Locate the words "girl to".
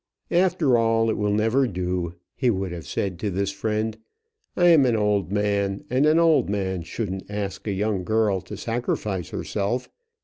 8.03-8.57